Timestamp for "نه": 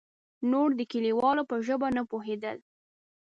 1.97-2.03